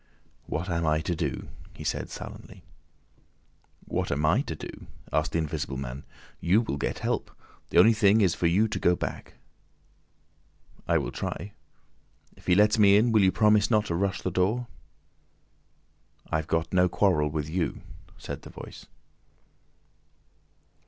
"What 0.47 0.67
am 0.67 0.83
I 0.87 0.99
to 1.01 1.15
do?" 1.15 1.49
he 1.75 1.83
said 1.83 2.09
sullenly. 2.09 2.63
"What 3.85 4.11
am 4.11 4.25
I 4.25 4.41
to 4.41 4.55
do?" 4.55 4.87
asked 5.13 5.33
the 5.33 5.37
Invisible 5.37 5.77
Man. 5.77 6.05
"You 6.39 6.61
will 6.61 6.77
get 6.77 6.97
help. 6.97 7.29
The 7.69 7.77
only 7.77 7.93
thing 7.93 8.19
is 8.19 8.33
for 8.33 8.47
you 8.47 8.67
to 8.67 8.79
go 8.79 8.95
back." 8.95 9.35
"I 10.87 10.97
will 10.97 11.11
try. 11.11 11.51
If 12.35 12.47
he 12.47 12.55
lets 12.55 12.79
me 12.79 12.97
in 12.97 13.11
will 13.11 13.21
you 13.21 13.31
promise 13.31 13.69
not 13.69 13.85
to 13.85 13.95
rush 13.95 14.23
the 14.23 14.31
door?" 14.31 14.65
"I've 16.31 16.47
got 16.47 16.73
no 16.73 16.89
quarrel 16.89 17.29
with 17.29 17.47
you," 17.47 17.81
said 18.17 18.41
the 18.41 18.49
Voice. 18.49 18.87